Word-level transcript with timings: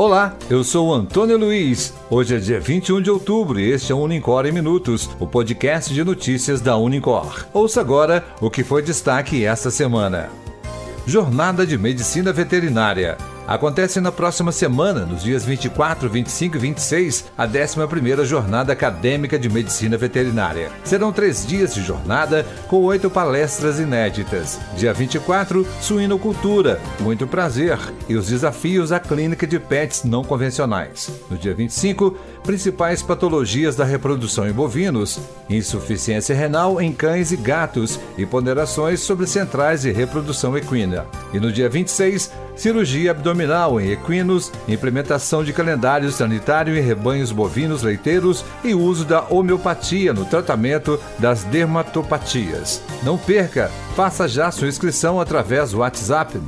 Olá, 0.00 0.34
eu 0.48 0.64
sou 0.64 0.94
Antônio 0.94 1.36
Luiz. 1.36 1.92
Hoje 2.08 2.34
é 2.34 2.38
dia 2.38 2.58
21 2.58 3.02
de 3.02 3.10
outubro 3.10 3.60
e 3.60 3.70
este 3.70 3.92
é 3.92 3.94
o 3.94 3.98
Unicor 3.98 4.46
em 4.46 4.50
Minutos, 4.50 5.10
o 5.20 5.26
podcast 5.26 5.92
de 5.92 6.02
notícias 6.02 6.62
da 6.62 6.74
Unicor. 6.74 7.44
Ouça 7.52 7.82
agora 7.82 8.24
o 8.40 8.48
que 8.48 8.64
foi 8.64 8.80
destaque 8.80 9.44
esta 9.44 9.70
semana. 9.70 10.30
Jornada 11.06 11.66
de 11.66 11.76
Medicina 11.76 12.32
Veterinária. 12.32 13.18
Acontece 13.50 14.00
na 14.00 14.12
próxima 14.12 14.52
semana, 14.52 15.04
nos 15.04 15.24
dias 15.24 15.44
24, 15.44 16.08
25 16.08 16.54
e 16.54 16.60
26, 16.60 17.24
a 17.36 17.48
11ª 17.48 18.24
Jornada 18.24 18.72
Acadêmica 18.72 19.36
de 19.36 19.48
Medicina 19.48 19.96
Veterinária. 19.96 20.70
Serão 20.84 21.12
três 21.12 21.44
dias 21.44 21.74
de 21.74 21.82
jornada 21.82 22.46
com 22.68 22.76
oito 22.84 23.10
palestras 23.10 23.80
inéditas. 23.80 24.56
Dia 24.76 24.94
24, 24.94 25.66
Suinocultura, 25.80 26.80
Muito 27.00 27.26
Prazer 27.26 27.76
e 28.08 28.14
os 28.14 28.28
desafios 28.28 28.92
à 28.92 29.00
clínica 29.00 29.48
de 29.48 29.58
pets 29.58 30.04
não 30.04 30.22
convencionais. 30.22 31.10
No 31.28 31.36
dia 31.36 31.52
25, 31.52 32.16
principais 32.44 33.02
patologias 33.02 33.74
da 33.74 33.84
reprodução 33.84 34.48
em 34.48 34.52
bovinos, 34.52 35.18
insuficiência 35.48 36.36
renal 36.36 36.80
em 36.80 36.92
cães 36.92 37.32
e 37.32 37.36
gatos 37.36 37.98
e 38.16 38.24
ponderações 38.24 39.00
sobre 39.00 39.26
centrais 39.26 39.82
de 39.82 39.90
reprodução 39.90 40.56
equina. 40.56 41.04
E 41.32 41.40
no 41.40 41.50
dia 41.50 41.68
26, 41.68 42.30
cirurgia 42.56 43.10
abdominal 43.10 43.78
em 43.80 43.90
equinos, 43.90 44.52
implementação 44.68 45.42
de 45.44 45.52
calendário 45.52 46.10
sanitário 46.10 46.76
em 46.76 46.80
rebanhos 46.80 47.32
bovinos 47.32 47.82
leiteiros 47.82 48.44
e 48.64 48.74
uso 48.74 49.04
da 49.04 49.24
homeopatia 49.28 50.12
no 50.12 50.24
tratamento 50.24 51.00
das 51.18 51.44
dermatopatias. 51.44 52.82
Não 53.02 53.16
perca, 53.16 53.70
faça 53.94 54.28
já 54.28 54.50
sua 54.50 54.68
inscrição 54.68 55.20
através 55.20 55.70
do 55.72 55.78
WhatsApp 55.78 56.38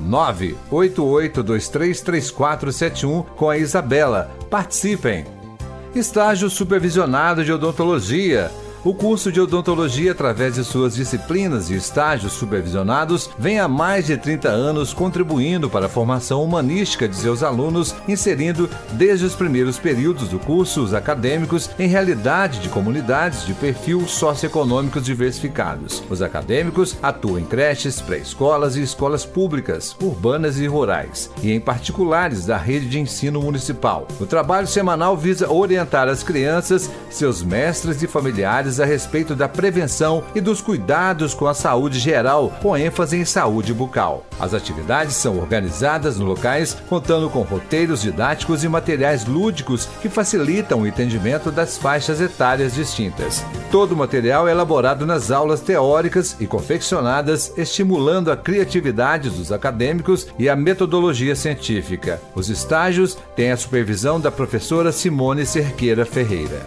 988233471 0.70 3.24
com 3.36 3.50
a 3.50 3.58
Isabela. 3.58 4.30
Participem! 4.50 5.24
Estágio 5.94 6.48
supervisionado 6.48 7.44
de 7.44 7.52
odontologia 7.52 8.50
o 8.84 8.92
curso 8.92 9.30
de 9.30 9.40
odontologia, 9.40 10.12
através 10.12 10.54
de 10.54 10.64
suas 10.64 10.94
disciplinas 10.94 11.70
e 11.70 11.74
estágios 11.74 12.32
supervisionados, 12.32 13.30
vem 13.38 13.60
há 13.60 13.68
mais 13.68 14.06
de 14.06 14.16
30 14.16 14.48
anos 14.48 14.92
contribuindo 14.92 15.70
para 15.70 15.86
a 15.86 15.88
formação 15.88 16.42
humanística 16.42 17.08
de 17.08 17.14
seus 17.14 17.42
alunos, 17.42 17.94
inserindo 18.08 18.68
desde 18.92 19.24
os 19.24 19.34
primeiros 19.34 19.78
períodos 19.78 20.28
do 20.28 20.38
curso 20.38 20.82
os 20.82 20.94
acadêmicos 20.94 21.70
em 21.78 21.86
realidade 21.86 22.58
de 22.58 22.68
comunidades 22.68 23.46
de 23.46 23.54
perfil 23.54 24.06
socioeconômicos 24.08 25.04
diversificados. 25.04 26.02
Os 26.10 26.20
acadêmicos 26.20 26.96
atuam 27.02 27.38
em 27.38 27.44
creches, 27.44 28.00
pré-escolas 28.00 28.76
e 28.76 28.82
escolas 28.82 29.24
públicas, 29.24 29.96
urbanas 30.02 30.58
e 30.58 30.66
rurais, 30.66 31.30
e 31.42 31.52
em 31.52 31.60
particulares 31.60 32.46
da 32.46 32.56
rede 32.56 32.88
de 32.88 32.98
ensino 32.98 33.40
municipal. 33.40 34.08
O 34.20 34.26
trabalho 34.26 34.66
semanal 34.66 35.16
visa 35.16 35.50
orientar 35.50 36.08
as 36.08 36.22
crianças, 36.22 36.90
seus 37.10 37.42
mestres 37.42 38.02
e 38.02 38.08
familiares 38.08 38.71
a 38.80 38.84
respeito 38.84 39.34
da 39.34 39.48
prevenção 39.48 40.24
e 40.34 40.40
dos 40.40 40.60
cuidados 40.60 41.34
com 41.34 41.46
a 41.46 41.54
saúde 41.54 41.98
geral, 41.98 42.52
com 42.60 42.76
ênfase 42.76 43.16
em 43.16 43.24
saúde 43.24 43.72
bucal. 43.72 44.24
As 44.38 44.54
atividades 44.54 45.14
são 45.14 45.38
organizadas 45.38 46.18
no 46.18 46.26
locais 46.26 46.76
contando 46.88 47.28
com 47.30 47.42
roteiros 47.42 48.02
didáticos 48.02 48.64
e 48.64 48.68
materiais 48.68 49.26
lúdicos 49.26 49.86
que 50.00 50.08
facilitam 50.08 50.82
o 50.82 50.86
entendimento 50.86 51.50
das 51.50 51.78
faixas 51.78 52.20
etárias 52.20 52.74
distintas. 52.74 53.44
Todo 53.70 53.92
o 53.92 53.96
material 53.96 54.48
é 54.48 54.50
elaborado 54.50 55.06
nas 55.06 55.30
aulas 55.30 55.60
teóricas 55.60 56.36
e 56.40 56.46
confeccionadas, 56.46 57.52
estimulando 57.56 58.30
a 58.30 58.36
criatividade 58.36 59.30
dos 59.30 59.52
acadêmicos 59.52 60.26
e 60.38 60.48
a 60.48 60.56
metodologia 60.56 61.34
científica. 61.34 62.20
Os 62.34 62.48
estágios 62.48 63.16
têm 63.34 63.50
a 63.50 63.56
supervisão 63.56 64.20
da 64.20 64.30
professora 64.30 64.92
Simone 64.92 65.46
Cerqueira 65.46 66.04
Ferreira. 66.04 66.66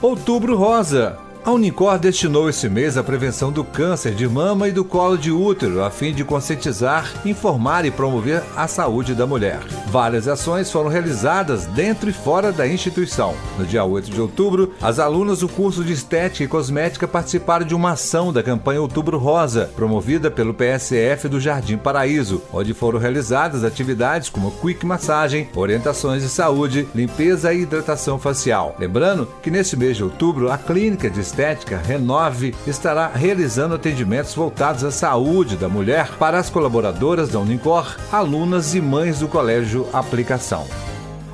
Outubro 0.00 0.56
Rosa 0.56 1.18
a 1.44 1.52
Unicor 1.52 1.98
destinou 1.98 2.48
esse 2.50 2.68
mês 2.68 2.96
à 2.98 3.02
prevenção 3.02 3.50
do 3.50 3.64
câncer 3.64 4.14
de 4.14 4.28
mama 4.28 4.68
e 4.68 4.72
do 4.72 4.84
colo 4.84 5.16
de 5.16 5.32
útero, 5.32 5.82
a 5.82 5.90
fim 5.90 6.12
de 6.12 6.22
conscientizar, 6.22 7.10
informar 7.24 7.86
e 7.86 7.90
promover 7.90 8.42
a 8.54 8.68
saúde 8.68 9.14
da 9.14 9.26
mulher. 9.26 9.60
Várias 9.88 10.28
ações 10.28 10.70
foram 10.70 10.90
realizadas 10.90 11.64
dentro 11.66 12.10
e 12.10 12.12
fora 12.12 12.52
da 12.52 12.66
instituição. 12.66 13.34
No 13.58 13.64
dia 13.64 13.84
8 13.84 14.10
de 14.10 14.20
outubro, 14.20 14.74
as 14.82 14.98
alunas 14.98 15.40
do 15.40 15.48
curso 15.48 15.82
de 15.82 15.94
Estética 15.94 16.44
e 16.44 16.48
Cosmética 16.48 17.08
participaram 17.08 17.64
de 17.64 17.74
uma 17.74 17.92
ação 17.92 18.32
da 18.32 18.42
campanha 18.42 18.82
Outubro 18.82 19.16
Rosa, 19.16 19.70
promovida 19.74 20.30
pelo 20.30 20.54
PSF 20.54 21.28
do 21.28 21.40
Jardim 21.40 21.78
Paraíso, 21.78 22.42
onde 22.52 22.74
foram 22.74 22.98
realizadas 22.98 23.64
atividades 23.64 24.28
como 24.28 24.50
quick 24.50 24.84
massagem, 24.84 25.48
orientações 25.56 26.22
de 26.22 26.28
saúde, 26.28 26.86
limpeza 26.94 27.52
e 27.52 27.62
hidratação 27.62 28.18
facial. 28.18 28.76
Lembrando 28.78 29.26
que 29.42 29.50
neste 29.50 29.76
mês 29.76 29.96
de 29.96 30.04
outubro, 30.04 30.50
a 30.50 30.58
clínica 30.58 31.08
de 31.08 31.29
Estética 31.30 31.76
Renove 31.78 32.52
estará 32.66 33.06
realizando 33.06 33.76
atendimentos 33.76 34.34
voltados 34.34 34.82
à 34.82 34.90
saúde 34.90 35.56
da 35.56 35.68
mulher 35.68 36.10
para 36.18 36.40
as 36.40 36.50
colaboradoras 36.50 37.28
da 37.28 37.38
Unicor, 37.38 37.96
alunas 38.10 38.74
e 38.74 38.80
mães 38.80 39.20
do 39.20 39.28
Colégio 39.28 39.86
Aplicação. 39.92 40.66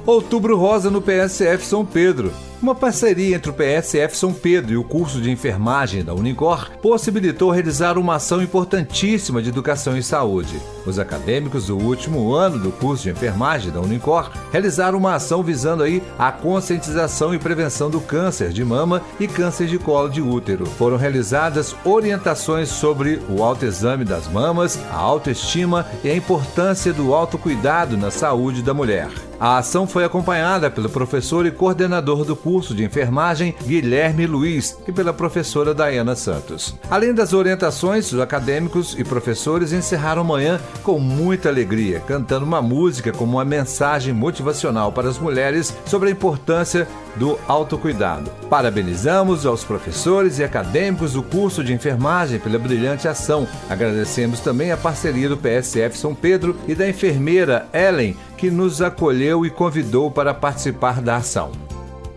Outubro 0.05 0.55
Rosa 0.55 0.91
no 0.91 1.01
PSF 1.01 1.65
São 1.65 1.85
Pedro. 1.85 2.31
Uma 2.63 2.75
parceria 2.75 3.37
entre 3.37 3.51
o 3.51 3.55
PSF 3.55 4.17
São 4.17 4.33
Pedro 4.33 4.73
e 4.73 4.77
o 4.79 4.83
curso 4.83 5.21
de 5.21 5.31
enfermagem 5.31 6.03
da 6.03 6.15
Unicor 6.15 6.71
possibilitou 6.81 7.51
realizar 7.51 7.99
uma 7.99 8.15
ação 8.15 8.43
importantíssima 8.43 9.43
de 9.43 9.51
educação 9.51 9.97
e 9.97 10.03
saúde. 10.03 10.59
Os 10.87 10.99
acadêmicos 10.99 11.67
do 11.67 11.77
último 11.77 12.33
ano 12.33 12.59
do 12.59 12.73
curso 12.73 13.03
de 13.03 13.11
enfermagem 13.11 13.71
da 13.71 13.81
Unicor 13.81 14.31
realizaram 14.51 14.97
uma 14.97 15.15
ação 15.15 15.43
visando 15.43 15.83
aí 15.83 16.03
a 16.19 16.33
conscientização 16.33 17.35
e 17.35 17.39
prevenção 17.39 17.91
do 17.91 18.01
câncer 18.01 18.49
de 18.49 18.65
mama 18.65 19.03
e 19.21 19.29
câncer 19.29 19.67
de 19.67 19.79
colo 19.79 20.09
de 20.09 20.23
útero. 20.23 20.65
Foram 20.65 20.97
realizadas 20.97 21.77
orientações 21.85 22.71
sobre 22.71 23.21
o 23.29 23.43
autoexame 23.43 24.05
das 24.05 24.29
mamas, 24.29 24.79
a 24.91 24.97
autoestima 24.97 25.87
e 26.03 26.09
a 26.09 26.17
importância 26.17 26.91
do 26.91 27.13
autocuidado 27.13 27.99
na 27.99 28.11
saúde 28.11 28.63
da 28.63 28.73
mulher. 28.73 29.11
A 29.39 29.59
ação 29.59 29.87
foi 29.87 30.03
acompanhada 30.03 30.71
pelo 30.71 30.89
professor 30.89 31.45
e 31.45 31.51
coordenador 31.51 32.25
do 32.25 32.35
curso 32.47 32.77
de 32.77 32.85
enfermagem 32.85 33.57
Guilherme 33.67 34.25
Luiz 34.25 34.79
e 34.87 34.93
pela 34.93 35.13
professora 35.13 35.75
Dayana 35.75 36.15
Santos. 36.15 36.77
Além 36.89 37.13
das 37.13 37.33
orientações, 37.33 38.13
os 38.13 38.21
acadêmicos 38.21 38.97
e 38.97 39.03
professores 39.03 39.73
encerraram 39.73 40.23
manhã 40.23 40.61
com 40.85 41.01
muita 41.01 41.49
alegria, 41.49 41.99
cantando 41.99 42.47
uma 42.47 42.63
música 42.63 43.11
como 43.11 43.33
uma 43.33 43.45
mensagem 43.45 44.15
motivacional 44.15 44.93
para 44.93 45.09
as 45.09 45.19
mulheres 45.19 45.75
sobre 45.87 46.09
a 46.09 46.13
importância 46.13 46.87
do 47.17 47.37
autocuidado. 47.49 48.31
Parabenizamos 48.49 49.45
aos 49.45 49.65
professores 49.65 50.39
e 50.39 50.45
acadêmicos 50.45 51.15
do 51.15 51.25
curso 51.25 51.65
de 51.65 51.73
enfermagem 51.73 52.39
pela 52.39 52.61
brilhante 52.61 53.09
ação. 53.09 53.49
Agradecemos 53.69 54.39
também 54.39 54.71
a 54.71 54.77
parceria 54.77 55.29
do 55.29 55.37
PSF 55.37 55.99
São 55.99 56.15
Pedro 56.15 56.55
e 56.69 56.77
da 56.77 56.89
enfermeira 56.89 57.67
Ellen, 57.73 58.17
que 58.37 58.53
nos 58.53 58.81
acolheu 58.81 59.45
e 59.45 59.51
convidou 59.51 60.13
para 60.13 60.33
participar 60.33 61.03
da 61.03 61.17
ação. 61.17 61.66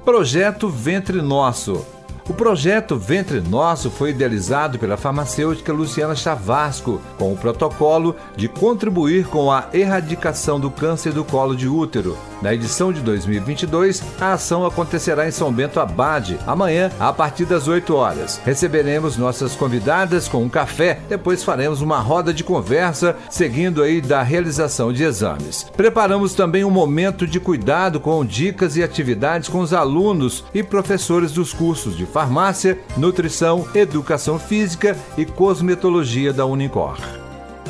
Projeto 0.03 0.69
Ventre 0.69 1.21
Nosso 1.21 1.85
o 2.29 2.33
projeto 2.33 2.95
Ventre 2.95 3.41
Nosso 3.41 3.89
foi 3.89 4.11
idealizado 4.11 4.77
pela 4.77 4.95
farmacêutica 4.95 5.73
Luciana 5.73 6.15
Chavasco, 6.15 7.01
com 7.17 7.33
o 7.33 7.35
protocolo 7.35 8.15
de 8.35 8.47
contribuir 8.47 9.25
com 9.25 9.51
a 9.51 9.67
erradicação 9.73 10.59
do 10.59 10.69
câncer 10.69 11.11
do 11.11 11.25
colo 11.25 11.55
de 11.55 11.67
útero. 11.67 12.15
Na 12.41 12.53
edição 12.53 12.93
de 12.93 13.01
2022, 13.01 14.01
a 14.19 14.33
ação 14.33 14.65
acontecerá 14.65 15.27
em 15.27 15.31
São 15.31 15.51
Bento 15.51 15.79
Abade, 15.79 16.39
amanhã, 16.47 16.89
a 16.97 17.11
partir 17.11 17.43
das 17.43 17.67
8 17.67 17.93
horas. 17.93 18.39
Receberemos 18.45 19.17
nossas 19.17 19.55
convidadas 19.55 20.29
com 20.29 20.41
um 20.41 20.47
café, 20.47 20.99
depois 21.09 21.43
faremos 21.43 21.81
uma 21.81 21.99
roda 21.99 22.33
de 22.33 22.43
conversa, 22.43 23.17
seguindo 23.29 23.83
aí 23.83 23.99
da 23.99 24.23
realização 24.23 24.93
de 24.93 25.03
exames. 25.03 25.65
Preparamos 25.75 26.33
também 26.33 26.63
um 26.63 26.71
momento 26.71 27.27
de 27.27 27.41
cuidado 27.41 27.99
com 27.99 28.23
dicas 28.23 28.77
e 28.77 28.83
atividades 28.83 29.49
com 29.49 29.59
os 29.59 29.73
alunos 29.73 30.45
e 30.53 30.63
professores 30.63 31.33
dos 31.33 31.51
cursos 31.51 31.97
de 31.97 32.05
farmácia, 32.05 32.79
nutrição, 32.95 33.67
educação 33.75 34.39
física 34.39 34.95
e 35.17 35.25
cosmetologia 35.25 36.31
da 36.31 36.45
Unicor. 36.45 36.97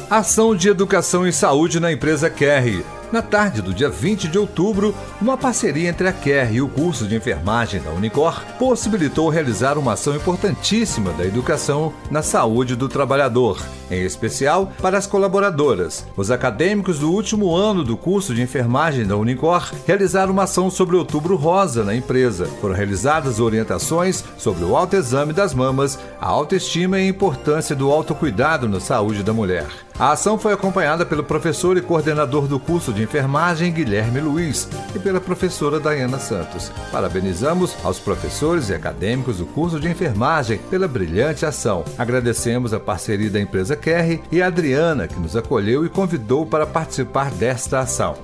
Ação 0.09 0.55
de 0.55 0.69
Educação 0.69 1.27
e 1.27 1.33
Saúde 1.33 1.79
na 1.79 1.91
empresa 1.91 2.29
Kerry. 2.29 2.83
Na 3.11 3.23
tarde 3.23 3.61
do 3.63 3.73
dia 3.73 3.89
20 3.89 4.27
de 4.27 4.37
outubro, 4.37 4.93
uma 5.19 5.35
parceria 5.35 5.89
entre 5.89 6.07
a 6.07 6.13
Kerry 6.13 6.57
e 6.57 6.61
o 6.61 6.69
curso 6.69 7.07
de 7.07 7.15
enfermagem 7.15 7.81
da 7.81 7.89
Unicor 7.89 8.39
possibilitou 8.59 9.29
realizar 9.29 9.79
uma 9.79 9.93
ação 9.93 10.15
importantíssima 10.15 11.11
da 11.13 11.25
educação 11.25 11.91
na 12.11 12.21
saúde 12.21 12.75
do 12.75 12.87
trabalhador. 12.87 13.59
Em 13.89 14.03
especial 14.03 14.71
para 14.81 14.97
as 14.97 15.07
colaboradoras. 15.07 16.05
Os 16.15 16.31
acadêmicos 16.31 16.99
do 16.99 17.11
último 17.11 17.55
ano 17.55 17.83
do 17.83 17.97
curso 17.97 18.33
de 18.33 18.41
enfermagem 18.41 19.05
da 19.05 19.17
Unicor 19.17 19.71
realizaram 19.85 20.31
uma 20.31 20.43
ação 20.43 20.69
sobre 20.69 20.95
Outubro 20.95 21.35
Rosa 21.35 21.83
na 21.83 21.95
empresa. 21.95 22.45
Foram 22.61 22.75
realizadas 22.75 23.39
orientações 23.39 24.23
sobre 24.37 24.63
o 24.63 24.75
autoexame 24.75 25.33
das 25.33 25.53
mamas, 25.53 25.99
a 26.19 26.27
autoestima 26.27 26.99
e 26.99 27.03
a 27.03 27.07
importância 27.07 27.75
do 27.75 27.91
autocuidado 27.91 28.67
na 28.67 28.79
saúde 28.79 29.23
da 29.23 29.33
mulher. 29.33 29.67
A 29.99 30.13
ação 30.13 30.39
foi 30.39 30.53
acompanhada 30.53 31.05
pelo 31.05 31.25
professor 31.25 31.75
e 31.75 31.81
coordenador 31.81 32.47
do 32.47 32.57
curso 32.57 32.93
de 32.93 33.03
enfermagem, 33.03 33.73
Guilherme 33.73 34.21
Luiz, 34.21 34.65
e 34.95 34.99
pela 34.99 35.19
professora 35.19 35.77
Dayana 35.77 36.17
Santos. 36.17 36.71
Parabenizamos 36.89 37.75
aos 37.83 37.99
professores 37.99 38.69
e 38.69 38.73
acadêmicos 38.73 39.39
do 39.39 39.45
curso 39.45 39.77
de 39.77 39.89
enfermagem 39.89 40.57
pela 40.69 40.87
brilhante 40.87 41.45
ação. 41.45 41.83
Agradecemos 41.97 42.73
a 42.73 42.79
parceria 42.79 43.29
da 43.29 43.41
empresa 43.41 43.75
Kerry 43.79 44.21
e 44.31 44.41
Adriana, 44.41 45.07
que 45.07 45.19
nos 45.19 45.35
acolheu 45.35 45.85
e 45.85 45.89
convidou 45.89 46.45
para 46.45 46.65
participar 46.65 47.31
desta 47.31 47.79
ação. 47.79 48.15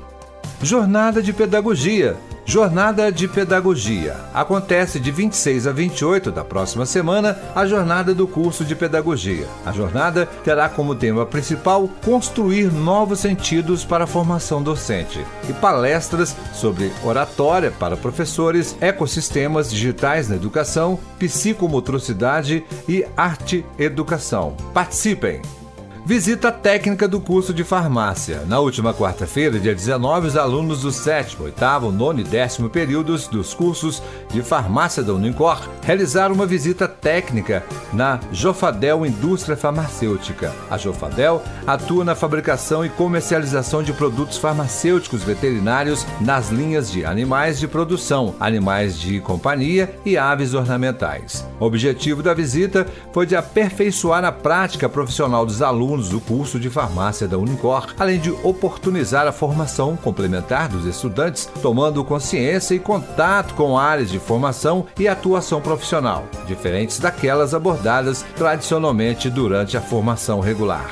Jornada 0.62 1.22
de 1.22 1.34
Pedagogia 1.34 2.16
Jornada 2.46 3.12
de 3.12 3.28
Pedagogia. 3.28 4.16
Acontece 4.32 5.00
de 5.00 5.12
26 5.12 5.66
a 5.66 5.72
28 5.72 6.32
da 6.32 6.44
próxima 6.44 6.86
semana 6.86 7.38
a 7.56 7.66
jornada 7.66 8.14
do 8.14 8.28
curso 8.28 8.64
de 8.64 8.76
Pedagogia. 8.76 9.48
A 9.66 9.72
jornada 9.72 10.28
terá 10.44 10.70
como 10.70 10.94
tema 10.94 11.26
principal 11.26 11.90
construir 12.04 12.72
novos 12.72 13.20
sentidos 13.20 13.84
para 13.84 14.04
a 14.04 14.08
formação 14.08 14.62
docente 14.62 15.26
e 15.50 15.54
palestras 15.54 16.36
sobre 16.54 16.92
oratória 17.04 17.72
para 17.72 17.98
professores, 17.98 18.78
ecossistemas 18.80 19.72
digitais 19.72 20.30
na 20.30 20.36
educação, 20.36 21.00
psicomotricidade 21.18 22.64
e 22.88 23.04
arte 23.18 23.66
educação. 23.80 24.56
Participem! 24.72 25.65
Visita 26.08 26.52
técnica 26.52 27.08
do 27.08 27.20
curso 27.20 27.52
de 27.52 27.64
farmácia. 27.64 28.44
Na 28.46 28.60
última 28.60 28.94
quarta-feira, 28.94 29.60
dia 29.60 29.74
19, 29.74 30.28
os 30.28 30.38
alunos 30.38 30.82
do 30.82 30.92
7, 30.92 31.36
8, 31.42 31.92
9 31.92 32.22
e 32.22 32.24
10 32.24 32.58
períodos 32.72 33.28
dos 33.28 33.56
cursos 33.56 34.04
de 34.30 34.44
farmácia 34.44 35.02
da 35.02 35.16
Unicor 35.16 35.68
realizaram 35.82 36.36
uma 36.36 36.46
visita 36.46 36.88
técnica 36.88 37.64
na 37.92 38.20
Jofadel 38.32 39.04
Indústria 39.04 39.58
Farmacêutica. 39.58 40.54
A 40.70 40.78
Jofadel 40.78 41.42
atua 41.66 42.06
na 42.06 42.14
fabricação 42.14 42.86
e 42.86 42.90
comercialização 42.90 43.82
de 43.82 43.92
produtos 43.92 44.38
farmacêuticos 44.38 45.24
veterinários 45.24 46.06
nas 46.22 46.52
linhas 46.52 46.92
de 46.92 47.04
animais 47.04 47.58
de 47.58 47.68
produção, 47.68 48.36
animais 48.40 49.00
de 49.00 49.20
companhia 49.22 49.98
e 50.06 50.20
aves 50.20 50.54
ornamentais. 50.54 51.44
O 51.60 51.66
objetivo 51.66 52.22
da 52.22 52.36
visita 52.36 52.86
foi 53.12 53.26
de 53.26 53.36
aperfeiçoar 53.36 54.24
a 54.24 54.32
prática 54.32 54.88
profissional 54.88 55.48
dos 55.48 55.64
alunos 55.64 55.95
alunos 55.96 56.10
do 56.10 56.20
curso 56.20 56.60
de 56.60 56.70
farmácia 56.70 57.28
da 57.28 57.38
Unicor, 57.38 57.94
além 57.98 58.20
de 58.20 58.30
oportunizar 58.44 59.26
a 59.26 59.32
formação 59.32 59.96
complementar 59.96 60.68
dos 60.68 60.86
estudantes, 60.86 61.50
tomando 61.62 62.04
consciência 62.04 62.76
e 62.76 62.80
contato 62.80 63.54
com 63.56 63.78
áreas 63.78 64.12
de 64.12 64.20
formação 64.20 64.86
e 65.00 65.08
atuação 65.08 65.62
profissional, 65.62 66.26
diferentes 66.46 67.00
daquelas 67.00 67.54
abordadas 67.54 68.26
tradicionalmente 68.36 69.30
durante 69.30 69.78
a 69.78 69.82
formação 69.82 70.40
regular. 70.40 70.86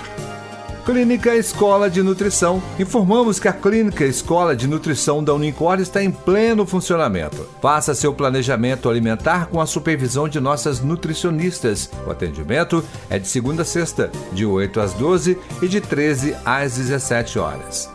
Clínica 0.86 1.34
Escola 1.34 1.90
de 1.90 2.04
Nutrição. 2.04 2.62
Informamos 2.78 3.40
que 3.40 3.48
a 3.48 3.54
Clínica 3.54 4.04
Escola 4.04 4.54
de 4.54 4.68
Nutrição 4.68 5.24
da 5.24 5.34
Unicor 5.34 5.80
está 5.80 6.04
em 6.04 6.12
pleno 6.12 6.66
funcionamento. 6.66 7.48
Faça 7.62 7.96
seu 7.96 8.14
planejamento 8.14 8.90
alimentar 8.90 9.48
com 9.48 9.62
a 9.62 9.66
supervisão 9.66 10.28
de 10.28 10.42
nossas 10.42 10.82
nutricionistas. 10.82 11.90
O 12.06 12.12
atendimento 12.12 12.84
é 13.10 13.18
de 13.18 13.30
segunda 13.30 13.62
a 13.62 13.66
sexta, 13.66 14.12
de 14.34 14.46
8 14.46 14.82
às 14.82 14.94
12 14.94 15.38
e 15.62 15.68
de 15.70 15.80
13 15.80 16.36
às 16.44 16.76
17 16.76 17.40
horas. 17.40 17.90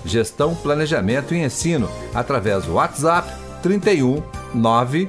gestão, 0.05 0.55
planejamento 0.55 1.35
e 1.35 1.43
ensino 1.43 1.89
através 2.15 2.65
do 2.65 2.75
WhatsApp 2.75 3.33
31 3.63 4.23
9 4.55 5.09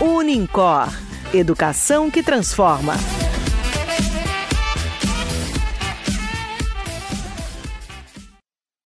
Unicor 0.00 0.88
Educação 1.34 2.10
que 2.10 2.22
transforma. 2.22 2.94